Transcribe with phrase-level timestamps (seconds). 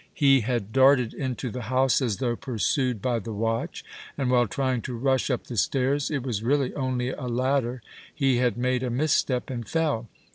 [0.15, 3.85] He had darted into the house as though pursued by the watch,
[4.17, 8.37] and, while trying to rush up the stairs it was really only a ladder he
[8.37, 10.09] had made a misstep and fell.